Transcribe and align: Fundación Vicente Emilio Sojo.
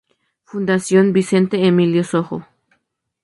Fundación 0.45 1.13
Vicente 1.13 1.63
Emilio 1.63 2.03
Sojo. 2.03 2.43